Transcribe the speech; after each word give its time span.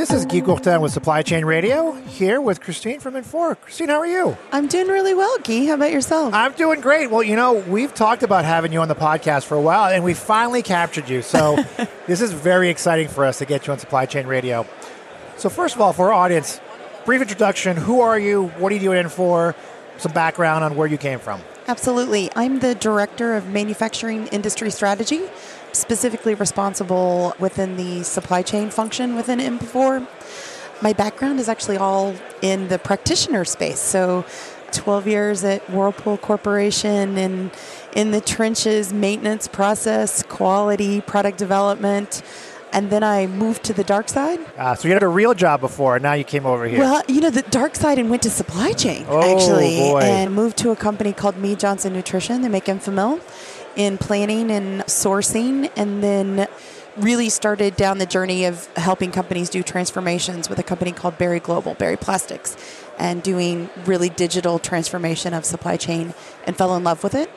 This 0.00 0.14
is 0.14 0.24
Guy 0.24 0.40
Courtin 0.40 0.80
with 0.80 0.92
Supply 0.92 1.20
Chain 1.20 1.44
Radio, 1.44 1.92
here 1.92 2.40
with 2.40 2.62
Christine 2.62 3.00
from 3.00 3.12
Infor. 3.12 3.60
Christine, 3.60 3.90
how 3.90 3.98
are 3.98 4.06
you? 4.06 4.34
I'm 4.50 4.66
doing 4.66 4.88
really 4.88 5.12
well, 5.12 5.36
Guy. 5.40 5.66
How 5.66 5.74
about 5.74 5.92
yourself? 5.92 6.32
I'm 6.32 6.52
doing 6.52 6.80
great. 6.80 7.10
Well, 7.10 7.22
you 7.22 7.36
know, 7.36 7.52
we've 7.52 7.92
talked 7.92 8.22
about 8.22 8.46
having 8.46 8.72
you 8.72 8.80
on 8.80 8.88
the 8.88 8.94
podcast 8.94 9.44
for 9.44 9.56
a 9.56 9.60
while, 9.60 9.92
and 9.92 10.02
we 10.02 10.14
finally 10.14 10.62
captured 10.62 11.10
you. 11.10 11.20
So 11.20 11.62
this 12.06 12.22
is 12.22 12.32
very 12.32 12.70
exciting 12.70 13.08
for 13.08 13.26
us 13.26 13.40
to 13.40 13.44
get 13.44 13.66
you 13.66 13.74
on 13.74 13.78
Supply 13.78 14.06
Chain 14.06 14.26
Radio. 14.26 14.66
So 15.36 15.50
first 15.50 15.74
of 15.74 15.82
all, 15.82 15.92
for 15.92 16.06
our 16.06 16.14
audience, 16.14 16.62
brief 17.04 17.20
introduction. 17.20 17.76
Who 17.76 18.00
are 18.00 18.18
you? 18.18 18.46
What 18.56 18.72
are 18.72 18.76
you 18.76 18.80
doing 18.80 19.04
Infor? 19.04 19.54
Some 19.98 20.12
background 20.12 20.64
on 20.64 20.76
where 20.76 20.88
you 20.88 20.96
came 20.96 21.18
from. 21.18 21.42
Absolutely. 21.68 22.30
I'm 22.34 22.60
the 22.60 22.74
Director 22.74 23.36
of 23.36 23.48
Manufacturing 23.48 24.28
Industry 24.28 24.70
Strategy 24.70 25.20
specifically 25.80 26.34
responsible 26.34 27.34
within 27.38 27.76
the 27.76 28.02
supply 28.02 28.42
chain 28.42 28.70
function 28.70 29.16
within 29.16 29.38
Infor. 29.38 30.06
My 30.82 30.92
background 30.92 31.40
is 31.40 31.48
actually 31.48 31.76
all 31.76 32.14
in 32.42 32.68
the 32.68 32.78
practitioner 32.78 33.44
space. 33.44 33.80
So 33.80 34.24
12 34.72 35.06
years 35.06 35.44
at 35.44 35.68
Whirlpool 35.70 36.16
Corporation 36.18 37.18
and 37.18 37.50
in 37.94 38.12
the 38.12 38.20
trenches, 38.20 38.92
maintenance 38.92 39.48
process, 39.48 40.22
quality, 40.22 41.00
product 41.00 41.38
development. 41.38 42.22
And 42.72 42.88
then 42.88 43.02
I 43.02 43.26
moved 43.26 43.64
to 43.64 43.72
the 43.72 43.82
dark 43.82 44.08
side. 44.08 44.38
Uh, 44.56 44.76
so 44.76 44.86
you 44.86 44.94
had 44.94 45.02
a 45.02 45.08
real 45.08 45.34
job 45.34 45.60
before, 45.60 45.96
and 45.96 46.04
now 46.04 46.12
you 46.12 46.22
came 46.22 46.46
over 46.46 46.66
here. 46.66 46.78
Well, 46.78 47.02
you 47.08 47.20
know, 47.20 47.30
the 47.30 47.42
dark 47.42 47.74
side 47.74 47.98
and 47.98 48.08
went 48.08 48.22
to 48.22 48.30
supply 48.30 48.72
chain, 48.74 49.04
oh, 49.08 49.18
actually. 49.20 49.76
Boy. 49.76 50.02
And 50.02 50.32
moved 50.32 50.56
to 50.58 50.70
a 50.70 50.76
company 50.76 51.12
called 51.12 51.36
Mead 51.36 51.58
Johnson 51.58 51.92
Nutrition. 51.92 52.42
They 52.42 52.48
make 52.48 52.66
Enfamil 52.66 53.20
in 53.76 53.98
planning 53.98 54.50
and 54.50 54.82
sourcing, 54.82 55.70
and 55.76 56.02
then 56.02 56.48
really 56.96 57.28
started 57.28 57.76
down 57.76 57.98
the 57.98 58.06
journey 58.06 58.44
of 58.44 58.66
helping 58.76 59.10
companies 59.10 59.48
do 59.48 59.62
transformations 59.62 60.48
with 60.48 60.58
a 60.58 60.62
company 60.62 60.92
called 60.92 61.16
Berry 61.18 61.40
Global, 61.40 61.74
Berry 61.74 61.96
Plastics, 61.96 62.56
and 62.98 63.22
doing 63.22 63.70
really 63.86 64.08
digital 64.08 64.58
transformation 64.58 65.32
of 65.32 65.44
supply 65.44 65.76
chain 65.76 66.14
and 66.46 66.56
fell 66.56 66.76
in 66.76 66.84
love 66.84 67.02
with 67.02 67.14
it 67.14 67.30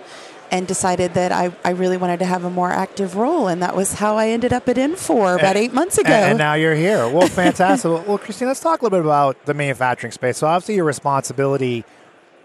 and 0.52 0.68
decided 0.68 1.16
that 1.16 1.32
I, 1.32 1.52
I 1.64 1.72
really 1.72 1.98
wanted 1.98 2.20
to 2.20 2.26
have 2.26 2.44
a 2.44 2.50
more 2.50 2.70
active 2.70 3.16
role. 3.16 3.48
And 3.48 3.64
that 3.64 3.76
was 3.76 3.94
how 3.94 4.18
I 4.18 4.30
ended 4.30 4.54
up 4.54 4.70
at 4.70 4.76
Infor 4.76 5.36
about 5.36 5.56
and, 5.56 5.58
eight 5.58 5.74
months 5.74 5.98
ago. 5.98 6.12
And, 6.12 6.32
and 6.32 6.38
now 6.38 6.54
you're 6.54 6.76
here. 6.76 7.10
Well, 7.10 7.28
fantastic. 7.30 7.90
well, 8.08 8.20
Christine, 8.20 8.50
let's 8.50 8.60
talk 8.60 8.82
a 8.82 8.86
little 8.86 9.00
bit 9.00 9.06
about 9.06 9.46
the 9.46 9.54
manufacturing 9.56 10.12
space. 10.12 10.38
So, 10.38 10.46
obviously, 10.46 10.76
your 10.76 10.86
responsibility 10.86 11.86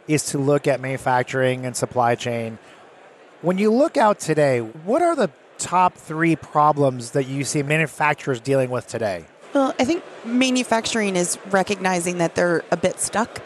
is 0.06 0.25
to 0.27 0.39
look 0.39 0.67
at 0.67 0.80
manufacturing 0.80 1.67
and 1.67 1.77
supply 1.77 2.14
chain 2.14 2.58
when 3.42 3.58
you 3.58 3.72
look 3.72 3.97
out 3.97 4.19
today, 4.19 4.61
what 4.61 5.03
are 5.03 5.14
the 5.14 5.31
top 5.58 5.94
three 5.94 6.36
problems 6.36 7.12
that 7.12 7.27
you 7.27 7.45
see 7.45 7.62
manufacturers 7.62 8.41
dealing 8.41 8.70
with 8.70 8.86
today? 8.86 9.25
Well, 9.55 9.75
I 9.78 9.84
think 9.84 10.05
manufacturing 10.25 11.17
is 11.17 11.39
recognizing 11.50 12.19
that 12.19 12.34
they're 12.34 12.64
a 12.70 12.77
bit 12.77 13.00
stuck. 13.00 13.42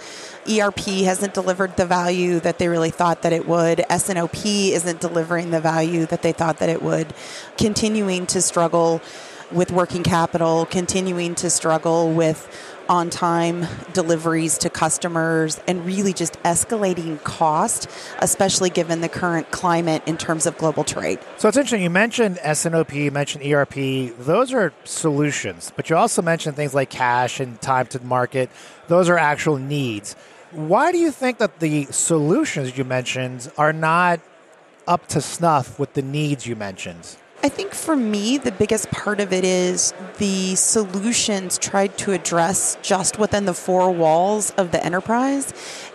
ERP 0.50 0.80
hasn't 0.80 1.32
delivered 1.32 1.76
the 1.76 1.86
value 1.86 2.40
that 2.40 2.58
they 2.58 2.68
really 2.68 2.90
thought 2.90 3.22
that 3.22 3.32
it 3.32 3.46
would. 3.46 3.84
S&OP 3.88 4.44
isn't 4.44 5.00
delivering 5.00 5.52
the 5.52 5.60
value 5.60 6.04
that 6.06 6.22
they 6.22 6.32
thought 6.32 6.58
that 6.58 6.68
it 6.68 6.82
would. 6.82 7.14
Continuing 7.56 8.26
to 8.26 8.42
struggle 8.42 9.00
with 9.52 9.70
working 9.70 10.02
capital, 10.02 10.66
continuing 10.66 11.34
to 11.36 11.50
struggle 11.50 12.12
with 12.12 12.48
on 12.88 13.10
time 13.10 13.66
deliveries 13.92 14.58
to 14.58 14.70
customers 14.70 15.60
and 15.66 15.84
really 15.86 16.12
just 16.12 16.34
escalating 16.42 17.22
cost, 17.24 17.88
especially 18.20 18.70
given 18.70 19.00
the 19.00 19.08
current 19.08 19.50
climate 19.50 20.02
in 20.06 20.16
terms 20.16 20.46
of 20.46 20.56
global 20.58 20.84
trade. 20.84 21.18
So 21.38 21.48
it's 21.48 21.56
interesting. 21.56 21.82
You 21.82 21.90
mentioned 21.90 22.38
S&OP, 22.42 22.92
you 22.94 23.10
mentioned 23.10 23.44
ERP. 23.44 24.16
Those 24.18 24.52
are 24.52 24.72
solutions, 24.84 25.72
but 25.74 25.90
you 25.90 25.96
also 25.96 26.22
mentioned 26.22 26.56
things 26.56 26.74
like 26.74 26.90
cash 26.90 27.40
and 27.40 27.60
time 27.60 27.86
to 27.88 28.02
market. 28.04 28.50
Those 28.88 29.08
are 29.08 29.18
actual 29.18 29.58
needs. 29.58 30.14
Why 30.50 30.92
do 30.92 30.98
you 30.98 31.10
think 31.10 31.38
that 31.38 31.60
the 31.60 31.86
solutions 31.86 32.76
you 32.76 32.84
mentioned 32.84 33.50
are 33.56 33.72
not 33.72 34.20
up 34.86 35.06
to 35.08 35.20
snuff 35.20 35.78
with 35.78 35.94
the 35.94 36.02
needs 36.02 36.46
you 36.46 36.56
mentioned? 36.56 37.16
I 37.44 37.48
think 37.48 37.74
for 37.74 37.96
me, 37.96 38.38
the 38.38 38.52
biggest 38.52 38.92
part 38.92 39.18
of 39.18 39.32
it 39.32 39.44
is 39.44 39.92
the 40.18 40.54
solutions 40.54 41.58
tried 41.58 41.98
to 41.98 42.12
address 42.12 42.78
just 42.82 43.18
within 43.18 43.46
the 43.46 43.54
four 43.54 43.90
walls 43.90 44.52
of 44.52 44.70
the 44.70 44.84
enterprise. 44.84 45.52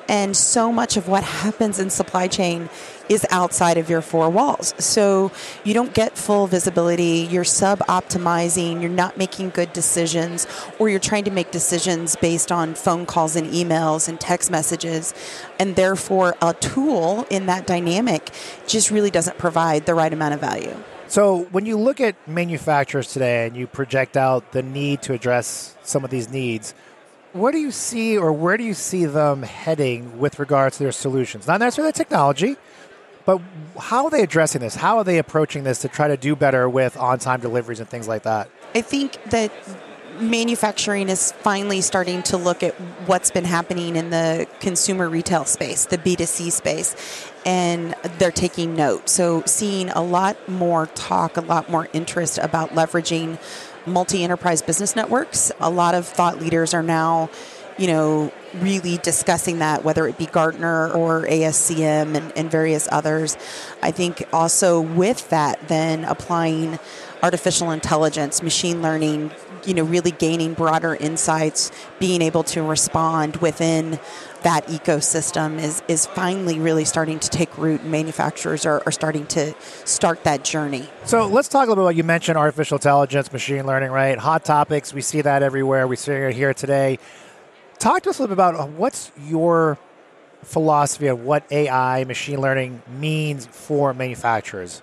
And 0.09 0.35
so 0.35 0.73
much 0.73 0.97
of 0.97 1.07
what 1.07 1.23
happens 1.23 1.79
in 1.79 1.89
supply 1.89 2.27
chain 2.27 2.69
is 3.07 3.25
outside 3.29 3.77
of 3.77 3.89
your 3.89 4.01
four 4.01 4.29
walls. 4.29 4.73
So 4.77 5.31
you 5.63 5.73
don't 5.73 5.93
get 5.93 6.17
full 6.17 6.47
visibility, 6.47 7.25
you're 7.31 7.45
sub 7.45 7.79
optimizing, 7.79 8.81
you're 8.81 8.89
not 8.89 9.15
making 9.15 9.51
good 9.51 9.71
decisions, 9.71 10.47
or 10.79 10.89
you're 10.89 10.99
trying 10.99 11.23
to 11.23 11.31
make 11.31 11.51
decisions 11.51 12.17
based 12.17 12.51
on 12.51 12.75
phone 12.75 13.05
calls 13.05 13.37
and 13.37 13.49
emails 13.53 14.09
and 14.09 14.19
text 14.19 14.51
messages. 14.51 15.13
And 15.59 15.77
therefore, 15.77 16.35
a 16.41 16.53
tool 16.55 17.25
in 17.29 17.45
that 17.45 17.65
dynamic 17.65 18.31
just 18.67 18.91
really 18.91 19.11
doesn't 19.11 19.37
provide 19.37 19.85
the 19.85 19.95
right 19.95 20.11
amount 20.11 20.33
of 20.33 20.41
value. 20.41 20.75
So, 21.09 21.43
when 21.51 21.65
you 21.65 21.77
look 21.77 22.01
at 22.01 22.15
manufacturers 22.27 23.13
today 23.13 23.47
and 23.47 23.55
you 23.55 23.65
project 23.65 24.17
out 24.17 24.51
the 24.51 24.61
need 24.61 25.01
to 25.03 25.13
address 25.13 25.75
some 25.81 26.03
of 26.03 26.09
these 26.09 26.29
needs, 26.29 26.73
where 27.31 27.51
do 27.51 27.59
you 27.59 27.71
see 27.71 28.17
or 28.17 28.33
where 28.33 28.57
do 28.57 28.63
you 28.63 28.73
see 28.73 29.05
them 29.05 29.43
heading 29.43 30.19
with 30.19 30.37
regards 30.37 30.77
to 30.77 30.83
their 30.83 30.91
solutions? 30.91 31.47
Not 31.47 31.61
necessarily 31.61 31.91
the 31.91 31.97
technology, 31.97 32.57
but 33.25 33.41
how 33.79 34.05
are 34.05 34.09
they 34.09 34.21
addressing 34.21 34.59
this? 34.59 34.75
How 34.75 34.97
are 34.97 35.03
they 35.03 35.17
approaching 35.17 35.63
this 35.63 35.79
to 35.79 35.87
try 35.87 36.09
to 36.09 36.17
do 36.17 36.35
better 36.35 36.67
with 36.67 36.97
on 36.97 37.19
time 37.19 37.39
deliveries 37.39 37.79
and 37.79 37.87
things 37.87 38.07
like 38.07 38.23
that? 38.23 38.49
I 38.75 38.81
think 38.81 39.21
that 39.31 39.51
manufacturing 40.19 41.09
is 41.09 41.31
finally 41.31 41.81
starting 41.81 42.23
to 42.23 42.37
look 42.37 42.63
at 42.63 42.73
what's 43.05 43.31
been 43.31 43.45
happening 43.45 43.95
in 43.95 44.09
the 44.09 44.47
consumer 44.59 45.09
retail 45.09 45.45
space, 45.45 45.85
the 45.85 45.97
B2C 45.97 46.51
space, 46.51 46.95
and 47.45 47.95
they're 48.17 48.31
taking 48.31 48.75
note. 48.75 49.09
So, 49.09 49.43
seeing 49.45 49.89
a 49.89 50.01
lot 50.01 50.49
more 50.49 50.87
talk, 50.87 51.37
a 51.37 51.41
lot 51.41 51.69
more 51.69 51.87
interest 51.93 52.37
about 52.37 52.71
leveraging 52.71 53.39
multi 53.85 54.23
enterprise 54.23 54.61
business 54.61 54.95
networks. 54.95 55.51
A 55.59 55.69
lot 55.69 55.95
of 55.95 56.05
thought 56.05 56.39
leaders 56.39 56.73
are 56.73 56.83
now 56.83 57.29
you 57.77 57.87
know, 57.87 58.31
really 58.55 58.97
discussing 58.97 59.59
that, 59.59 59.83
whether 59.83 60.07
it 60.07 60.17
be 60.17 60.25
Gartner 60.25 60.89
or 60.91 61.25
ASCM 61.27 62.15
and, 62.15 62.35
and, 62.35 62.49
various 62.49 62.87
others. 62.91 63.37
I 63.83 63.91
think 63.91 64.27
also 64.33 64.81
with 64.81 65.29
that, 65.29 65.67
then 65.67 66.03
applying 66.03 66.79
artificial 67.23 67.71
intelligence, 67.71 68.43
machine 68.43 68.81
learning, 68.81 69.31
you 69.65 69.73
know, 69.73 69.83
really 69.83 70.11
gaining 70.11 70.53
broader 70.53 70.95
insights, 70.95 71.71
being 71.99 72.21
able 72.21 72.43
to 72.43 72.61
respond 72.61 73.37
within 73.37 73.99
that 74.43 74.65
ecosystem 74.67 75.59
is, 75.59 75.81
is 75.87 76.05
finally 76.05 76.59
really 76.59 76.85
starting 76.85 77.19
to 77.19 77.29
take 77.29 77.57
root 77.57 77.81
and 77.81 77.91
manufacturers 77.91 78.65
are, 78.65 78.81
are 78.85 78.91
starting 78.91 79.25
to 79.27 79.53
start 79.83 80.23
that 80.23 80.43
journey. 80.43 80.87
So 81.05 81.27
let's 81.27 81.47
talk 81.47 81.65
a 81.65 81.69
little 81.69 81.83
bit 81.83 81.87
about, 81.89 81.95
you 81.95 82.03
mentioned 82.03 82.37
artificial 82.37 82.77
intelligence, 82.77 83.31
machine 83.33 83.65
learning, 83.65 83.91
right? 83.91 84.17
Hot 84.17 84.45
topics, 84.45 84.93
we 84.93 85.01
see 85.01 85.21
that 85.21 85.43
everywhere. 85.43 85.87
We 85.87 85.95
see 85.95 86.13
it 86.13 86.35
here 86.35 86.53
today. 86.53 86.99
Talk 87.79 88.03
to 88.03 88.09
us 88.09 88.19
a 88.19 88.23
little 88.23 88.35
bit 88.35 88.41
about 88.41 88.55
uh, 88.55 88.67
what's 88.67 89.11
your 89.25 89.77
philosophy 90.43 91.07
of 91.07 91.21
what 91.21 91.43
AI, 91.51 92.03
machine 92.05 92.39
learning 92.39 92.81
means 92.87 93.47
for 93.47 93.93
manufacturers. 93.93 94.81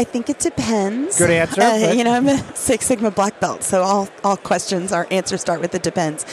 I 0.00 0.04
think 0.04 0.30
it 0.30 0.38
depends. 0.38 1.18
Good 1.18 1.30
answer. 1.30 1.60
Uh, 1.70 1.92
you 1.92 2.04
know, 2.04 2.12
I'm 2.12 2.26
a 2.26 2.38
Six 2.56 2.86
Sigma 2.86 3.10
black 3.10 3.38
belt, 3.38 3.62
so 3.62 3.82
all, 3.82 4.08
all 4.24 4.36
questions, 4.38 4.92
our 4.92 5.06
answers 5.10 5.42
start 5.42 5.60
with 5.60 5.74
it 5.74 5.82
depends. 5.82 6.24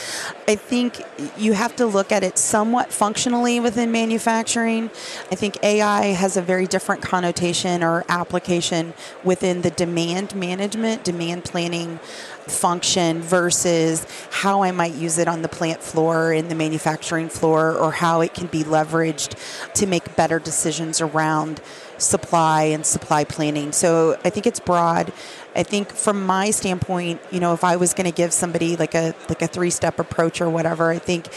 I 0.48 0.54
think 0.54 1.02
you 1.36 1.52
have 1.52 1.76
to 1.76 1.86
look 1.86 2.10
at 2.10 2.24
it 2.24 2.38
somewhat 2.38 2.92
functionally 2.92 3.60
within 3.60 3.92
manufacturing. 3.92 4.86
I 5.30 5.34
think 5.34 5.62
AI 5.62 6.06
has 6.06 6.38
a 6.38 6.42
very 6.42 6.66
different 6.66 7.02
connotation 7.02 7.84
or 7.84 8.06
application 8.08 8.94
within 9.22 9.60
the 9.60 9.70
demand 9.70 10.34
management, 10.34 11.04
demand 11.04 11.44
planning 11.44 11.98
function 12.46 13.20
versus 13.20 14.06
how 14.30 14.62
I 14.62 14.70
might 14.70 14.94
use 14.94 15.18
it 15.18 15.28
on 15.28 15.42
the 15.42 15.48
plant 15.48 15.82
floor, 15.82 16.32
in 16.32 16.48
the 16.48 16.54
manufacturing 16.54 17.28
floor, 17.28 17.74
or 17.74 17.92
how 17.92 18.22
it 18.22 18.32
can 18.32 18.46
be 18.46 18.64
leveraged 18.64 19.72
to 19.74 19.86
make 19.86 20.16
better 20.16 20.38
decisions 20.38 21.02
around 21.02 21.60
supply 21.98 22.62
and 22.64 22.86
supply 22.86 23.24
planning. 23.24 23.72
So 23.72 24.18
I 24.24 24.30
think 24.30 24.46
it's 24.46 24.60
broad. 24.60 25.12
I 25.54 25.62
think 25.62 25.92
from 25.92 26.24
my 26.24 26.50
standpoint, 26.50 27.20
you 27.30 27.40
know, 27.40 27.52
if 27.52 27.64
I 27.64 27.76
was 27.76 27.94
going 27.94 28.06
to 28.06 28.14
give 28.14 28.32
somebody 28.32 28.76
like 28.76 28.94
a 28.94 29.14
like 29.28 29.42
a 29.42 29.48
three 29.48 29.70
step 29.70 29.98
approach 29.98 30.40
or 30.40 30.48
whatever, 30.48 30.90
I 30.90 30.98
think, 30.98 31.28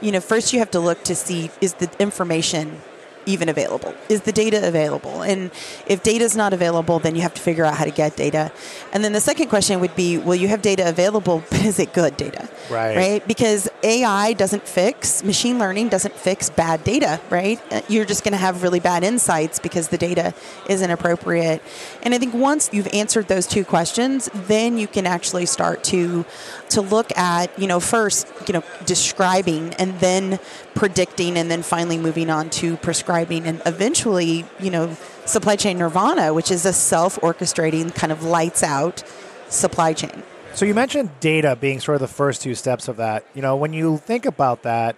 you 0.00 0.12
know, 0.12 0.20
first 0.20 0.52
you 0.52 0.58
have 0.58 0.70
to 0.72 0.80
look 0.80 1.02
to 1.04 1.14
see 1.14 1.50
is 1.60 1.74
the 1.74 1.90
information 1.98 2.80
even 3.26 3.48
available? 3.48 3.94
Is 4.08 4.22
the 4.22 4.32
data 4.32 4.66
available? 4.66 5.22
And 5.22 5.50
if 5.86 6.02
data 6.02 6.24
is 6.24 6.36
not 6.36 6.52
available, 6.52 6.98
then 6.98 7.14
you 7.14 7.22
have 7.22 7.34
to 7.34 7.40
figure 7.40 7.64
out 7.64 7.74
how 7.74 7.84
to 7.84 7.90
get 7.90 8.16
data. 8.16 8.50
And 8.92 9.04
then 9.04 9.12
the 9.12 9.20
second 9.20 9.48
question 9.48 9.80
would 9.80 9.94
be, 9.94 10.18
well, 10.18 10.34
you 10.34 10.48
have 10.48 10.62
data 10.62 10.88
available, 10.88 11.42
but 11.50 11.64
is 11.64 11.78
it 11.78 11.92
good 11.92 12.16
data? 12.16 12.48
Right. 12.70 12.96
Right? 12.96 13.28
Because 13.28 13.68
AI 13.82 14.32
doesn't 14.32 14.66
fix, 14.66 15.22
machine 15.22 15.58
learning 15.58 15.88
doesn't 15.88 16.14
fix 16.14 16.50
bad 16.50 16.82
data, 16.84 17.20
right? 17.30 17.60
Uh, 17.70 17.82
You're 17.88 18.04
just 18.04 18.24
going 18.24 18.32
to 18.32 18.38
have 18.38 18.62
really 18.62 18.80
bad 18.80 19.04
insights 19.04 19.58
because 19.58 19.88
the 19.88 19.98
data 19.98 20.34
isn't 20.68 20.90
appropriate. 20.90 21.62
And 22.02 22.14
I 22.14 22.18
think 22.18 22.34
once 22.34 22.70
you've 22.72 22.92
answered 22.92 23.28
those 23.28 23.46
two 23.46 23.64
questions, 23.64 24.28
then 24.32 24.78
you 24.78 24.86
can 24.86 25.06
actually 25.06 25.46
start 25.46 25.84
to 25.84 26.24
to 26.70 26.80
look 26.80 27.16
at, 27.18 27.56
you 27.58 27.66
know, 27.66 27.80
first, 27.80 28.28
you 28.46 28.52
know, 28.52 28.62
describing 28.86 29.74
and 29.74 29.98
then 29.98 30.38
predicting 30.74 31.36
and 31.36 31.50
then 31.50 31.62
finally 31.62 31.98
moving 31.98 32.30
on 32.30 32.48
to 32.48 32.76
prescribing 32.76 33.09
and 33.46 33.62
eventually, 33.66 34.44
you 34.60 34.70
know, 34.70 34.96
supply 35.26 35.56
chain 35.56 35.78
nirvana, 35.78 36.32
which 36.34 36.50
is 36.50 36.64
a 36.64 36.72
self-orchestrating 36.72 37.94
kind 37.94 38.12
of 38.12 38.22
lights 38.22 38.62
out 38.62 39.02
supply 39.48 39.92
chain. 39.92 40.22
So 40.54 40.64
you 40.64 40.74
mentioned 40.74 41.10
data 41.20 41.56
being 41.56 41.80
sort 41.80 41.94
of 41.96 42.00
the 42.00 42.08
first 42.08 42.42
two 42.42 42.54
steps 42.54 42.88
of 42.88 42.96
that. 42.96 43.24
You 43.34 43.42
know, 43.42 43.56
when 43.56 43.72
you 43.72 43.98
think 43.98 44.26
about 44.26 44.62
that, 44.62 44.96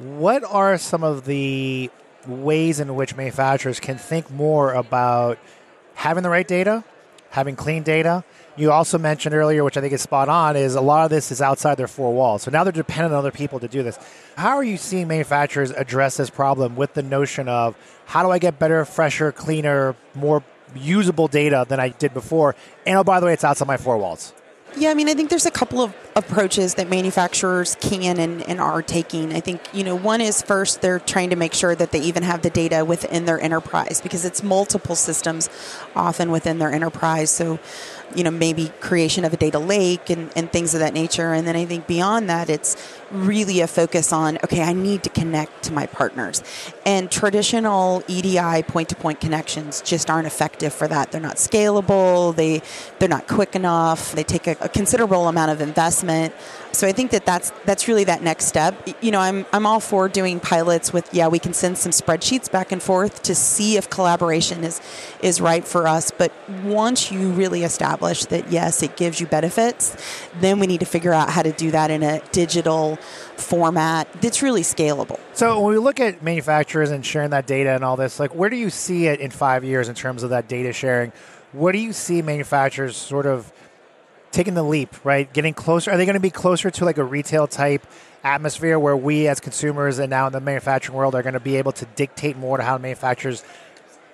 what 0.00 0.44
are 0.44 0.78
some 0.78 1.04
of 1.04 1.24
the 1.24 1.90
ways 2.26 2.80
in 2.80 2.94
which 2.94 3.16
manufacturers 3.16 3.80
can 3.80 3.98
think 3.98 4.30
more 4.30 4.72
about 4.72 5.38
having 5.94 6.22
the 6.22 6.30
right 6.30 6.46
data, 6.46 6.84
having 7.38 7.56
clean 7.56 7.82
data? 7.82 8.24
You 8.56 8.72
also 8.72 8.98
mentioned 8.98 9.34
earlier, 9.34 9.64
which 9.64 9.76
I 9.76 9.80
think 9.80 9.92
is 9.92 10.02
spot 10.02 10.28
on, 10.28 10.56
is 10.56 10.74
a 10.74 10.80
lot 10.80 11.04
of 11.04 11.10
this 11.10 11.30
is 11.30 11.40
outside 11.40 11.76
their 11.76 11.88
four 11.88 12.12
walls. 12.12 12.42
So 12.42 12.50
now 12.50 12.64
they're 12.64 12.72
dependent 12.72 13.14
on 13.14 13.18
other 13.18 13.30
people 13.30 13.60
to 13.60 13.68
do 13.68 13.82
this. 13.82 13.98
How 14.36 14.56
are 14.56 14.64
you 14.64 14.76
seeing 14.76 15.08
manufacturers 15.08 15.70
address 15.70 16.16
this 16.16 16.30
problem 16.30 16.76
with 16.76 16.94
the 16.94 17.02
notion 17.02 17.48
of 17.48 17.76
how 18.06 18.22
do 18.22 18.30
I 18.30 18.38
get 18.38 18.58
better, 18.58 18.84
fresher, 18.84 19.32
cleaner, 19.32 19.94
more 20.14 20.42
usable 20.74 21.28
data 21.28 21.64
than 21.68 21.80
I 21.80 21.90
did 21.90 22.12
before? 22.12 22.56
And 22.84 22.98
oh, 22.98 23.04
by 23.04 23.20
the 23.20 23.26
way, 23.26 23.32
it's 23.32 23.44
outside 23.44 23.68
my 23.68 23.76
four 23.76 23.96
walls. 23.96 24.32
Yeah, 24.78 24.90
I 24.90 24.94
mean, 24.94 25.08
I 25.08 25.14
think 25.14 25.28
there's 25.28 25.44
a 25.44 25.50
couple 25.50 25.82
of 25.82 25.92
approaches 26.14 26.76
that 26.76 26.88
manufacturers 26.88 27.76
can 27.80 28.16
and, 28.20 28.48
and 28.48 28.60
are 28.60 28.80
taking. 28.80 29.34
I 29.34 29.40
think, 29.40 29.60
you 29.74 29.82
know, 29.82 29.96
one 29.96 30.20
is 30.20 30.40
first 30.40 30.82
they're 30.82 31.00
trying 31.00 31.30
to 31.30 31.36
make 31.36 31.52
sure 31.52 31.74
that 31.74 31.90
they 31.90 31.98
even 32.02 32.22
have 32.22 32.42
the 32.42 32.50
data 32.50 32.84
within 32.84 33.24
their 33.24 33.40
enterprise 33.40 34.00
because 34.00 34.24
it's 34.24 34.40
multiple 34.40 34.94
systems 34.94 35.50
often 35.96 36.30
within 36.30 36.60
their 36.60 36.70
enterprise. 36.70 37.28
So, 37.28 37.58
you 38.14 38.24
know, 38.24 38.30
maybe 38.30 38.72
creation 38.80 39.24
of 39.24 39.32
a 39.32 39.36
data 39.36 39.58
lake 39.58 40.10
and, 40.10 40.30
and 40.36 40.50
things 40.50 40.74
of 40.74 40.80
that 40.80 40.94
nature. 40.94 41.32
And 41.32 41.46
then 41.46 41.56
I 41.56 41.64
think 41.64 41.86
beyond 41.86 42.28
that, 42.30 42.48
it's 42.48 42.76
really 43.10 43.60
a 43.60 43.66
focus 43.66 44.12
on, 44.12 44.36
okay, 44.44 44.62
I 44.62 44.72
need 44.72 45.02
to 45.04 45.10
connect 45.10 45.64
to 45.64 45.72
my 45.72 45.86
partners. 45.86 46.42
And 46.84 47.10
traditional 47.10 48.02
EDI 48.08 48.62
point 48.62 48.88
to 48.90 48.96
point 48.96 49.20
connections 49.20 49.80
just 49.82 50.10
aren't 50.10 50.26
effective 50.26 50.72
for 50.72 50.88
that. 50.88 51.12
They're 51.12 51.20
not 51.20 51.36
scalable, 51.36 52.34
they, 52.34 52.62
they're 52.98 53.08
not 53.08 53.26
quick 53.28 53.54
enough, 53.54 54.12
they 54.12 54.24
take 54.24 54.46
a, 54.46 54.56
a 54.60 54.68
considerable 54.68 55.28
amount 55.28 55.50
of 55.50 55.60
investment. 55.60 56.34
So 56.72 56.86
I 56.86 56.92
think 56.92 57.10
that 57.10 57.26
that's 57.26 57.50
that's 57.64 57.88
really 57.88 58.04
that 58.04 58.22
next 58.22 58.44
step. 58.44 58.88
You 59.00 59.10
know, 59.10 59.20
I'm 59.20 59.46
I'm 59.52 59.66
all 59.66 59.80
for 59.80 60.08
doing 60.08 60.38
pilots 60.38 60.92
with 60.92 61.12
yeah, 61.12 61.26
we 61.26 61.38
can 61.38 61.52
send 61.52 61.78
some 61.78 61.92
spreadsheets 61.92 62.50
back 62.50 62.72
and 62.72 62.82
forth 62.82 63.22
to 63.22 63.34
see 63.34 63.76
if 63.76 63.88
collaboration 63.90 64.62
is 64.62 64.80
is 65.20 65.40
right 65.40 65.66
for 65.66 65.88
us, 65.88 66.10
but 66.10 66.30
once 66.62 67.10
you 67.10 67.30
really 67.30 67.64
establish 67.64 67.97
that 67.98 68.50
yes, 68.50 68.82
it 68.82 68.96
gives 68.96 69.20
you 69.20 69.26
benefits, 69.26 69.96
then 70.40 70.58
we 70.58 70.66
need 70.66 70.80
to 70.80 70.86
figure 70.86 71.12
out 71.12 71.30
how 71.30 71.42
to 71.42 71.52
do 71.52 71.70
that 71.70 71.90
in 71.90 72.02
a 72.02 72.20
digital 72.32 72.96
format 73.36 74.10
that's 74.20 74.42
really 74.42 74.62
scalable. 74.62 75.20
So 75.34 75.60
when 75.60 75.72
we 75.72 75.78
look 75.78 76.00
at 76.00 76.22
manufacturers 76.22 76.90
and 76.90 77.04
sharing 77.04 77.30
that 77.30 77.46
data 77.46 77.70
and 77.70 77.84
all 77.84 77.96
this, 77.96 78.18
like 78.18 78.34
where 78.34 78.50
do 78.50 78.56
you 78.56 78.70
see 78.70 79.06
it 79.06 79.20
in 79.20 79.30
five 79.30 79.64
years 79.64 79.88
in 79.88 79.94
terms 79.94 80.22
of 80.22 80.30
that 80.30 80.48
data 80.48 80.72
sharing? 80.72 81.12
What 81.52 81.72
do 81.72 81.78
you 81.78 81.92
see 81.92 82.22
manufacturers 82.22 82.96
sort 82.96 83.26
of 83.26 83.52
taking 84.30 84.54
the 84.54 84.62
leap, 84.62 85.04
right? 85.04 85.32
Getting 85.32 85.54
closer? 85.54 85.90
Are 85.90 85.96
they 85.96 86.04
going 86.04 86.14
to 86.14 86.20
be 86.20 86.30
closer 86.30 86.70
to 86.70 86.84
like 86.84 86.98
a 86.98 87.04
retail 87.04 87.46
type 87.46 87.86
atmosphere 88.24 88.78
where 88.78 88.96
we 88.96 89.28
as 89.28 89.40
consumers 89.40 89.98
and 89.98 90.10
now 90.10 90.26
in 90.26 90.32
the 90.32 90.40
manufacturing 90.40 90.96
world 90.96 91.14
are 91.14 91.22
going 91.22 91.34
to 91.34 91.40
be 91.40 91.56
able 91.56 91.72
to 91.72 91.84
dictate 91.96 92.36
more 92.36 92.56
to 92.56 92.62
how 92.62 92.76
manufacturers 92.76 93.44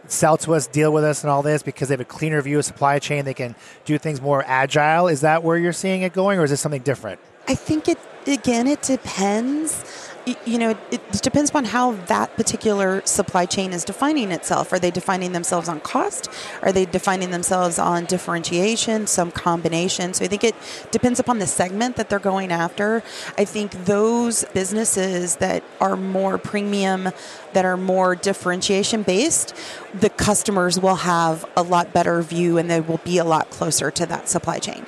sell 0.06 0.36
to 0.38 0.54
us, 0.54 0.66
deal 0.66 0.92
with 0.92 1.04
us, 1.04 1.22
and 1.22 1.30
all 1.30 1.42
this 1.42 1.62
because 1.62 1.88
they 1.88 1.94
have 1.94 2.00
a 2.00 2.04
cleaner 2.04 2.40
view 2.42 2.58
of 2.58 2.64
supply 2.64 2.98
chain? 2.98 3.24
They 3.24 3.34
can 3.34 3.54
do 3.84 3.98
things 3.98 4.20
more 4.20 4.44
agile. 4.46 5.08
Is 5.08 5.22
that 5.22 5.42
where 5.42 5.56
you're 5.56 5.72
seeing 5.72 6.02
it 6.02 6.12
going, 6.12 6.38
or 6.38 6.44
is 6.44 6.52
it 6.52 6.58
something 6.58 6.82
different? 6.82 7.20
I 7.48 7.54
think 7.54 7.88
it 7.88 7.98
again. 8.26 8.66
It 8.66 8.82
depends. 8.82 10.10
You 10.26 10.58
know, 10.58 10.70
it 10.90 11.12
depends 11.22 11.50
upon 11.50 11.66
how 11.66 11.92
that 12.06 12.34
particular 12.34 13.02
supply 13.04 13.44
chain 13.44 13.74
is 13.74 13.84
defining 13.84 14.32
itself. 14.32 14.72
Are 14.72 14.78
they 14.78 14.90
defining 14.90 15.32
themselves 15.32 15.68
on 15.68 15.80
cost? 15.80 16.30
Are 16.62 16.72
they 16.72 16.86
defining 16.86 17.30
themselves 17.30 17.78
on 17.78 18.06
differentiation? 18.06 19.06
Some 19.06 19.30
combination. 19.30 20.14
So 20.14 20.24
I 20.24 20.28
think 20.28 20.42
it 20.42 20.54
depends 20.90 21.20
upon 21.20 21.40
the 21.40 21.46
segment 21.46 21.96
that 21.96 22.08
they're 22.08 22.18
going 22.18 22.52
after. 22.52 23.02
I 23.36 23.44
think 23.44 23.72
those 23.84 24.44
businesses 24.54 25.36
that 25.36 25.62
are 25.78 25.96
more 25.96 26.38
premium, 26.38 27.10
that 27.52 27.66
are 27.66 27.76
more 27.76 28.16
differentiation 28.16 29.02
based, 29.02 29.54
the 29.92 30.08
customers 30.08 30.80
will 30.80 30.96
have 30.96 31.44
a 31.54 31.62
lot 31.62 31.92
better 31.92 32.22
view 32.22 32.56
and 32.56 32.70
they 32.70 32.80
will 32.80 33.00
be 33.04 33.18
a 33.18 33.24
lot 33.24 33.50
closer 33.50 33.90
to 33.90 34.06
that 34.06 34.30
supply 34.30 34.58
chain. 34.58 34.86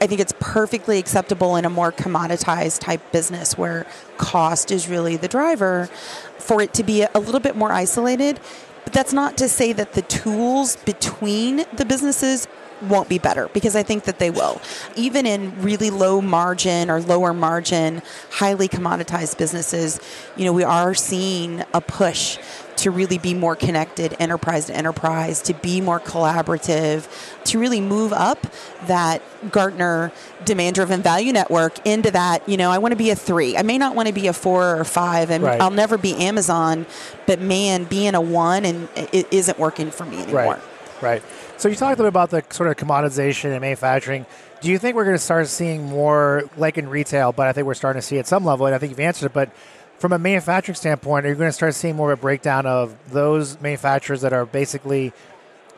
I 0.00 0.06
think 0.06 0.20
it's 0.20 0.32
perfectly 0.40 0.98
acceptable 0.98 1.56
in 1.56 1.64
a 1.64 1.70
more 1.70 1.92
commoditized 1.92 2.80
type 2.80 3.12
business 3.12 3.58
where 3.58 3.86
cost 4.16 4.70
is 4.70 4.88
really 4.88 5.16
the 5.16 5.28
driver 5.28 5.90
for 6.38 6.62
it 6.62 6.72
to 6.74 6.82
be 6.82 7.02
a 7.02 7.18
little 7.18 7.40
bit 7.40 7.54
more 7.54 7.70
isolated. 7.70 8.40
But 8.84 8.94
that's 8.94 9.12
not 9.12 9.36
to 9.38 9.48
say 9.48 9.74
that 9.74 9.92
the 9.92 10.02
tools 10.02 10.76
between 10.76 11.66
the 11.74 11.84
businesses 11.84 12.48
won't 12.82 13.08
be 13.08 13.18
better 13.18 13.48
because 13.52 13.76
I 13.76 13.82
think 13.82 14.04
that 14.04 14.18
they 14.18 14.30
will. 14.30 14.60
Even 14.96 15.26
in 15.26 15.60
really 15.62 15.90
low 15.90 16.20
margin 16.20 16.90
or 16.90 17.00
lower 17.00 17.32
margin, 17.32 18.02
highly 18.30 18.68
commoditized 18.68 19.38
businesses, 19.38 20.00
you 20.36 20.44
know, 20.44 20.52
we 20.52 20.64
are 20.64 20.94
seeing 20.94 21.64
a 21.74 21.80
push 21.80 22.38
to 22.76 22.90
really 22.90 23.18
be 23.18 23.34
more 23.34 23.54
connected 23.54 24.16
enterprise 24.18 24.66
to 24.66 24.74
enterprise, 24.74 25.42
to 25.42 25.52
be 25.52 25.82
more 25.82 26.00
collaborative, 26.00 27.06
to 27.44 27.58
really 27.58 27.80
move 27.80 28.10
up 28.10 28.46
that 28.86 29.20
Gartner 29.50 30.12
demand 30.46 30.76
driven 30.76 31.02
value 31.02 31.32
network 31.32 31.84
into 31.86 32.10
that, 32.10 32.48
you 32.48 32.56
know, 32.56 32.70
I 32.70 32.78
want 32.78 32.92
to 32.92 32.96
be 32.96 33.10
a 33.10 33.16
three. 33.16 33.54
I 33.56 33.62
may 33.62 33.76
not 33.76 33.94
want 33.94 34.08
to 34.08 34.14
be 34.14 34.28
a 34.28 34.32
four 34.32 34.76
or 34.76 34.84
five, 34.84 35.30
and 35.30 35.44
Right. 35.44 35.60
I'll 35.60 35.70
never 35.70 35.98
be 35.98 36.14
Amazon, 36.16 36.86
but 37.26 37.38
man, 37.40 37.84
being 37.84 38.14
a 38.14 38.20
one 38.20 38.64
and 38.64 38.88
it 38.96 39.26
isn't 39.30 39.58
working 39.58 39.90
for 39.90 40.06
me 40.06 40.22
anymore. 40.22 40.54
Right. 40.54 40.60
Right. 41.00 41.22
So 41.56 41.68
you 41.68 41.76
talked 41.76 41.98
a 41.98 42.02
little 42.02 42.04
bit 42.04 42.08
about 42.08 42.30
the 42.30 42.44
sort 42.54 42.68
of 42.68 42.76
commoditization 42.76 43.52
and 43.52 43.60
manufacturing. 43.60 44.26
Do 44.60 44.68
you 44.68 44.78
think 44.78 44.96
we're 44.96 45.04
going 45.04 45.16
to 45.16 45.22
start 45.22 45.48
seeing 45.48 45.84
more, 45.84 46.44
like 46.58 46.76
in 46.76 46.88
retail, 46.88 47.32
but 47.32 47.46
I 47.46 47.52
think 47.52 47.66
we're 47.66 47.74
starting 47.74 48.02
to 48.02 48.06
see 48.06 48.18
at 48.18 48.26
some 48.26 48.44
level, 48.44 48.66
and 48.66 48.74
I 48.74 48.78
think 48.78 48.90
you've 48.90 49.00
answered 49.00 49.26
it, 49.26 49.32
but 49.32 49.50
from 49.98 50.12
a 50.12 50.18
manufacturing 50.18 50.76
standpoint, 50.76 51.26
are 51.26 51.30
you 51.30 51.34
going 51.34 51.48
to 51.48 51.52
start 51.52 51.74
seeing 51.74 51.96
more 51.96 52.12
of 52.12 52.18
a 52.18 52.22
breakdown 52.22 52.66
of 52.66 52.94
those 53.10 53.60
manufacturers 53.60 54.20
that 54.22 54.32
are 54.32 54.46
basically 54.46 55.12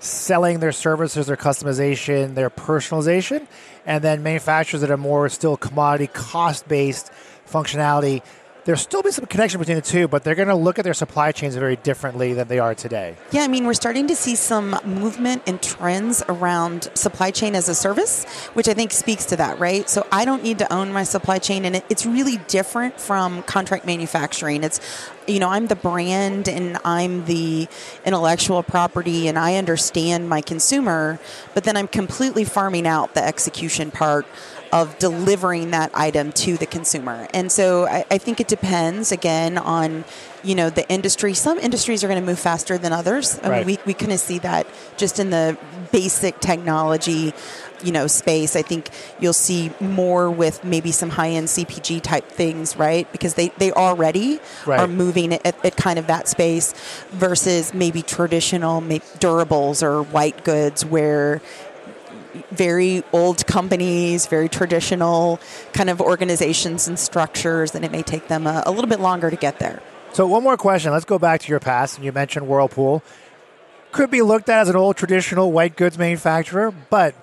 selling 0.00 0.58
their 0.58 0.72
services, 0.72 1.26
their 1.26 1.36
customization, 1.36 2.34
their 2.34 2.50
personalization, 2.50 3.46
and 3.86 4.02
then 4.02 4.22
manufacturers 4.22 4.80
that 4.80 4.90
are 4.90 4.96
more 4.96 5.28
still 5.28 5.56
commodity 5.56 6.08
cost 6.08 6.66
based 6.66 7.12
functionality? 7.48 8.22
There'll 8.64 8.78
still 8.78 9.02
be 9.02 9.10
some 9.10 9.26
connection 9.26 9.58
between 9.58 9.74
the 9.74 9.82
two, 9.82 10.06
but 10.06 10.22
they're 10.22 10.36
going 10.36 10.46
to 10.46 10.54
look 10.54 10.78
at 10.78 10.84
their 10.84 10.94
supply 10.94 11.32
chains 11.32 11.56
very 11.56 11.74
differently 11.74 12.32
than 12.32 12.46
they 12.46 12.60
are 12.60 12.76
today. 12.76 13.16
Yeah, 13.32 13.42
I 13.42 13.48
mean, 13.48 13.66
we're 13.66 13.74
starting 13.74 14.06
to 14.06 14.14
see 14.14 14.36
some 14.36 14.78
movement 14.84 15.42
and 15.48 15.60
trends 15.60 16.22
around 16.28 16.88
supply 16.94 17.32
chain 17.32 17.56
as 17.56 17.68
a 17.68 17.74
service, 17.74 18.24
which 18.54 18.68
I 18.68 18.74
think 18.74 18.92
speaks 18.92 19.24
to 19.26 19.36
that, 19.36 19.58
right? 19.58 19.90
So 19.90 20.06
I 20.12 20.24
don't 20.24 20.44
need 20.44 20.58
to 20.60 20.72
own 20.72 20.92
my 20.92 21.02
supply 21.02 21.40
chain, 21.40 21.64
and 21.64 21.82
it's 21.88 22.06
really 22.06 22.36
different 22.46 23.00
from 23.00 23.42
contract 23.42 23.84
manufacturing. 23.84 24.62
It's, 24.62 24.80
you 25.26 25.40
know, 25.40 25.48
I'm 25.48 25.66
the 25.66 25.74
brand 25.74 26.48
and 26.48 26.78
I'm 26.84 27.24
the 27.24 27.66
intellectual 28.04 28.62
property, 28.62 29.26
and 29.26 29.40
I 29.40 29.56
understand 29.56 30.28
my 30.28 30.40
consumer, 30.40 31.18
but 31.52 31.64
then 31.64 31.76
I'm 31.76 31.88
completely 31.88 32.44
farming 32.44 32.86
out 32.86 33.14
the 33.14 33.24
execution 33.24 33.90
part 33.90 34.24
of 34.72 34.98
delivering 34.98 35.70
that 35.72 35.90
item 35.92 36.32
to 36.32 36.56
the 36.56 36.64
consumer. 36.66 37.28
And 37.34 37.52
so 37.52 37.86
I, 37.86 38.04
I 38.10 38.18
think 38.18 38.40
it 38.40 38.48
depends 38.48 39.12
again 39.12 39.58
on 39.58 40.04
you 40.42 40.54
know 40.56 40.70
the 40.70 40.88
industry. 40.88 41.34
Some 41.34 41.58
industries 41.58 42.02
are 42.02 42.08
going 42.08 42.18
to 42.20 42.26
move 42.26 42.38
faster 42.38 42.76
than 42.78 42.92
others. 42.92 43.38
I 43.42 43.48
Right. 43.48 43.66
mean, 43.66 43.78
we 43.84 43.92
we 43.92 43.94
kind 43.94 44.12
of 44.12 44.18
see 44.18 44.38
that 44.40 44.66
just 44.96 45.18
in 45.20 45.30
the 45.30 45.56
basic 45.92 46.40
technology. 46.40 47.32
You 47.84 47.90
know, 47.90 48.06
space. 48.06 48.54
I 48.54 48.62
think 48.62 48.90
you'll 49.18 49.32
see 49.32 49.72
more 49.80 50.30
with 50.30 50.62
maybe 50.62 50.92
some 50.92 51.10
high-end 51.10 51.48
CPG 51.48 52.00
type 52.00 52.28
things, 52.28 52.76
right? 52.76 53.10
Because 53.10 53.34
they 53.34 53.48
they 53.58 53.72
already 53.72 54.38
Right. 54.64 54.78
are 54.78 54.86
moving 54.86 55.32
at, 55.32 55.44
at 55.64 55.76
kind 55.76 55.98
of 55.98 56.06
that 56.06 56.28
space, 56.28 56.74
versus 57.10 57.74
maybe 57.74 58.00
traditional 58.02 58.80
durables 59.18 59.82
or 59.82 60.04
white 60.04 60.44
goods, 60.44 60.84
where 60.84 61.42
very 62.50 63.02
old 63.12 63.46
companies, 63.46 64.26
very 64.26 64.48
traditional 64.48 65.40
kind 65.72 65.90
of 65.90 66.00
organizations 66.00 66.88
and 66.88 66.98
structures, 66.98 67.74
and 67.74 67.84
it 67.84 67.92
may 67.92 68.02
take 68.02 68.28
them 68.28 68.46
a, 68.46 68.62
a 68.66 68.70
little 68.70 68.88
bit 68.88 69.00
longer 69.00 69.30
to 69.30 69.36
get 69.36 69.58
there. 69.58 69.82
So 70.12 70.26
one 70.26 70.42
more 70.42 70.56
question. 70.56 70.92
Let's 70.92 71.04
go 71.06 71.18
back 71.18 71.40
to 71.40 71.48
your 71.48 71.60
past. 71.60 71.96
And 71.96 72.04
you 72.04 72.12
mentioned 72.12 72.46
Whirlpool. 72.46 73.02
Could 73.92 74.10
be 74.10 74.22
looked 74.22 74.48
at 74.48 74.62
as 74.62 74.68
an 74.68 74.76
old 74.76 74.96
traditional 74.96 75.52
white 75.52 75.76
goods 75.76 75.98
manufacturer, 75.98 76.72
but 76.90 77.14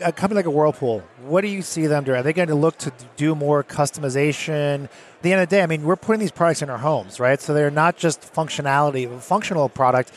a 0.00 0.12
company 0.12 0.36
like 0.36 0.46
a 0.46 0.50
Whirlpool, 0.50 1.02
what 1.22 1.42
do 1.42 1.48
you 1.48 1.62
see 1.62 1.86
them 1.86 2.04
doing? 2.04 2.20
Are 2.20 2.22
they 2.22 2.32
going 2.32 2.48
to 2.48 2.54
look 2.54 2.78
to 2.78 2.92
do 3.16 3.34
more 3.34 3.62
customization? 3.62 4.84
At 4.84 5.22
the 5.22 5.32
end 5.32 5.42
of 5.42 5.48
the 5.48 5.56
day, 5.56 5.62
I 5.62 5.66
mean, 5.66 5.82
we're 5.82 5.96
putting 5.96 6.20
these 6.20 6.32
products 6.32 6.62
in 6.62 6.70
our 6.70 6.78
homes, 6.78 7.20
right? 7.20 7.40
So 7.40 7.52
they're 7.54 7.70
not 7.70 7.96
just 7.96 8.20
functionality, 8.32 9.20
functional 9.20 9.68
product, 9.68 10.12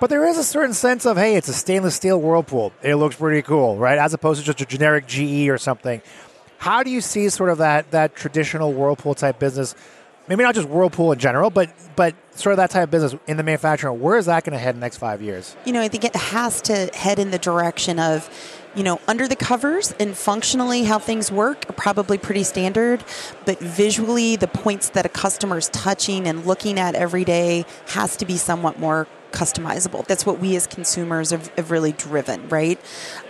but 0.00 0.10
there 0.10 0.26
is 0.26 0.38
a 0.38 0.44
certain 0.44 0.74
sense 0.74 1.06
of, 1.06 1.16
hey, 1.16 1.36
it's 1.36 1.48
a 1.48 1.52
stainless 1.52 1.94
steel 1.94 2.20
Whirlpool. 2.20 2.72
It 2.82 2.96
looks 2.96 3.16
pretty 3.16 3.42
cool, 3.42 3.76
right? 3.76 3.98
As 3.98 4.14
opposed 4.14 4.40
to 4.40 4.46
just 4.46 4.60
a 4.60 4.66
generic 4.66 5.06
GE 5.06 5.48
or 5.48 5.58
something. 5.58 6.02
How 6.58 6.82
do 6.82 6.90
you 6.90 7.00
see 7.00 7.28
sort 7.28 7.50
of 7.50 7.58
that 7.58 7.90
that 7.92 8.16
traditional 8.16 8.72
Whirlpool 8.72 9.14
type 9.14 9.38
business? 9.38 9.74
Maybe 10.28 10.42
not 10.42 10.54
just 10.54 10.68
Whirlpool 10.68 11.12
in 11.12 11.18
general, 11.18 11.50
but 11.50 11.70
but 11.96 12.14
sort 12.34 12.52
of 12.52 12.56
that 12.58 12.70
type 12.70 12.84
of 12.84 12.90
business 12.90 13.14
in 13.26 13.36
the 13.36 13.42
manufacturing. 13.42 14.00
Where 14.00 14.18
is 14.18 14.26
that 14.26 14.44
going 14.44 14.52
to 14.52 14.58
head 14.58 14.74
in 14.74 14.80
the 14.80 14.84
next 14.84 14.98
five 14.98 15.22
years? 15.22 15.56
You 15.64 15.72
know, 15.72 15.80
I 15.80 15.88
think 15.88 16.04
it 16.04 16.14
has 16.14 16.60
to 16.62 16.90
head 16.94 17.18
in 17.18 17.30
the 17.30 17.38
direction 17.38 17.98
of 17.98 18.28
you 18.74 18.84
know, 18.84 19.00
under 19.08 19.26
the 19.26 19.34
covers 19.34 19.92
and 19.98 20.16
functionally 20.16 20.84
how 20.84 20.98
things 20.98 21.32
work 21.32 21.68
are 21.68 21.72
probably 21.72 22.16
pretty 22.18 22.44
standard, 22.44 23.02
but 23.44 23.58
visually 23.58 24.36
the 24.36 24.46
points 24.46 24.90
that 24.90 25.04
a 25.04 25.08
customer 25.08 25.58
is 25.58 25.68
touching 25.70 26.28
and 26.28 26.46
looking 26.46 26.78
at 26.78 26.94
every 26.94 27.24
day 27.24 27.64
has 27.88 28.16
to 28.18 28.26
be 28.26 28.36
somewhat 28.36 28.78
more 28.78 29.08
customizable. 29.32 30.06
That's 30.06 30.24
what 30.24 30.38
we 30.38 30.56
as 30.56 30.66
consumers 30.66 31.30
have, 31.30 31.48
have 31.56 31.70
really 31.70 31.92
driven, 31.92 32.48
right? 32.48 32.80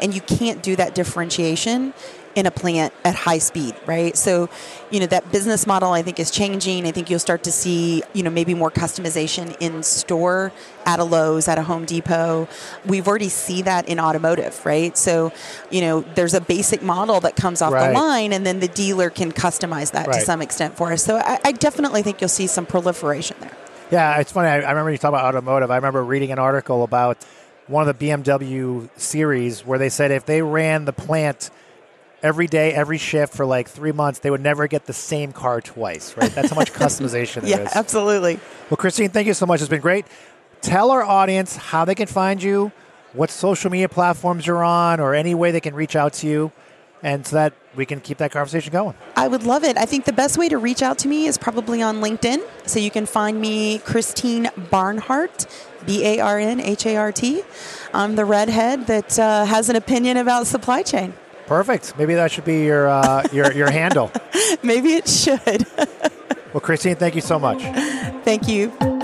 And 0.00 0.14
you 0.14 0.21
can't 0.21 0.62
do 0.62 0.76
that 0.76 0.95
differentiation 0.95 1.95
in 2.38 2.47
a 2.47 2.50
plant 2.52 2.95
at 3.05 3.17
high 3.17 3.38
speed, 3.38 3.75
right? 3.85 4.17
So, 4.17 4.49
you 4.90 5.00
know, 5.00 5.07
that 5.07 5.33
business 5.33 5.67
model 5.67 5.90
I 5.90 6.02
think 6.02 6.21
is 6.21 6.31
changing. 6.31 6.87
I 6.87 6.93
think 6.93 7.11
you'll 7.11 7.19
start 7.19 7.43
to 7.45 7.52
see, 7.52 8.05
you 8.12 8.23
know, 8.23 8.31
maybe 8.31 8.55
more 8.55 8.71
customization 8.71 9.57
in 9.59 9.83
store 9.83 10.52
at 10.87 11.00
a 11.00 11.05
Lowe's, 11.05 11.49
at 11.49 11.59
a 11.59 11.62
Home 11.62 11.85
Depot. 11.85 12.47
We've 12.87 13.09
already 13.09 13.28
see 13.28 13.62
that 13.62 13.88
in 13.88 13.99
automotive, 13.99 14.64
right? 14.64 14.97
So, 14.97 15.33
you 15.71 15.81
know, 15.81 16.02
there's 16.14 16.35
a 16.35 16.40
basic 16.40 16.81
model 16.81 17.19
that 17.21 17.35
comes 17.35 17.61
off 17.61 17.73
right. 17.73 17.88
the 17.88 17.95
line 17.95 18.33
and 18.33 18.47
then 18.47 18.61
the 18.61 18.69
dealer 18.69 19.11
can 19.11 19.33
customize 19.33 19.90
that 19.93 20.07
right. 20.07 20.21
to 20.21 20.25
some 20.25 20.40
extent 20.40 20.76
for 20.76 20.93
us. 20.93 21.02
So 21.02 21.17
I, 21.17 21.38
I 21.45 21.50
definitely 21.50 22.02
think 22.02 22.21
you'll 22.21 22.28
see 22.28 22.47
some 22.47 22.67
proliferation 22.67 23.37
there. 23.40 23.57
Yeah, 23.90 24.18
it's 24.18 24.33
funny. 24.33 24.49
I, 24.49 24.61
I 24.61 24.71
remember 24.71 24.90
you 24.90 24.99
talk 24.99 25.09
about 25.09 25.25
automotive. 25.25 25.71
I 25.71 25.76
remember 25.76 26.04
reading 26.04 26.30
an 26.30 26.38
article 26.38 26.83
about 26.83 27.18
one 27.66 27.88
of 27.88 27.99
the 27.99 28.07
BMW 28.09 28.88
series 28.99 29.64
where 29.64 29.78
they 29.78 29.88
said 29.88 30.11
if 30.11 30.26
they 30.26 30.42
ran 30.42 30.85
the 30.85 30.92
plant 30.92 31.50
every 32.23 32.47
day, 32.47 32.73
every 32.73 32.99
shift 32.99 33.35
for 33.35 33.47
like 33.47 33.68
three 33.68 33.92
months, 33.92 34.18
they 34.18 34.30
would 34.30 34.40
never 34.40 34.66
get 34.66 34.87
the 34.87 34.92
same 34.92 35.33
car 35.33 35.61
twice, 35.61 36.16
right? 36.16 36.30
That's 36.35 36.50
how 36.50 36.57
much 36.57 36.73
customization 36.75 37.42
there 37.42 37.50
yeah, 37.61 37.66
is. 37.66 37.76
absolutely. 37.76 38.40
Well, 38.71 38.76
Christine, 38.76 39.11
thank 39.11 39.26
you 39.26 39.35
so 39.35 39.47
much. 39.47 39.61
It's 39.61 39.71
been 39.71 39.80
great. 39.80 40.07
Tell 40.61 40.90
our 40.90 41.02
audience 41.02 41.57
how 41.57 41.85
they 41.85 41.95
can 41.95 42.09
find 42.09 42.42
you, 42.42 42.73
what 43.12 43.30
social 43.30 43.71
media 43.71 43.88
platforms 43.88 44.47
you're 44.47 44.64
on, 44.64 45.00
or 45.00 45.14
any 45.14 45.35
way 45.35 45.50
they 45.50 45.61
can 45.61 45.75
reach 45.75 45.95
out 45.97 46.14
to 46.14 46.26
you, 46.26 46.52
and 47.02 47.26
so 47.26 47.37
that 47.37 47.54
we 47.78 47.87
can 47.87 48.00
keep 48.00 48.18
that 48.18 48.32
conversation 48.32 48.73
going. 48.73 48.94
I 49.16 49.28
would 49.28 49.44
love 49.44 49.64
it. 49.64 49.78
I 49.78 49.87
think 49.87 50.04
the 50.04 50.12
best 50.12 50.37
way 50.37 50.49
to 50.50 50.58
reach 50.58 50.82
out 50.82 50.99
to 50.99 51.08
me 51.08 51.26
is 51.26 51.38
probably 51.38 51.80
on 51.80 52.02
LinkedIn. 52.02 52.42
So 52.66 52.78
you 52.80 52.90
can 52.90 53.06
find 53.06 53.40
me, 53.40 53.78
Christine 53.78 54.50
Barnhart, 54.70 55.47
B 55.87 56.04
A 56.04 56.20
R 56.20 56.38
N 56.38 56.61
H 56.61 56.85
A 56.85 56.97
R 56.97 57.12
T. 57.12 57.42
I'm 57.94 58.16
the 58.16 58.25
redhead 58.25 58.88
that 58.88 59.18
uh, 59.18 59.47
has 59.47 59.70
an 59.70 59.76
opinion 59.76 60.16
about 60.18 60.47
supply 60.47 60.82
chain. 60.82 61.14
Perfect. 61.47 61.97
Maybe 61.97 62.14
that 62.16 62.30
should 62.30 62.44
be 62.44 62.64
your 62.64 62.88
uh, 62.88 63.26
your 63.32 63.52
your 63.52 63.70
handle. 63.70 64.11
Maybe 64.62 64.94
it 64.94 65.08
should. 65.08 65.66
well, 66.52 66.61
Christine, 66.61 66.97
thank 66.97 67.14
you 67.14 67.23
so 67.23 67.38
much. 67.38 67.62
Thank 68.25 68.49
you. 68.49 68.98